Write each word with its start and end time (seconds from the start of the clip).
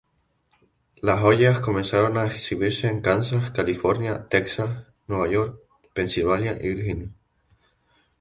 Las 0.95 1.21
ollas 1.21 1.59
comenzaron 1.59 2.17
a 2.17 2.25
exhibirse 2.25 2.87
en 2.87 3.01
Kansas, 3.03 3.51
California, 3.51 4.25
Texas, 4.25 4.91
Nueva 5.05 5.29
York, 5.29 5.59
Pensilvania 5.93 6.57
y 6.59 6.73
Virginia. 6.73 7.11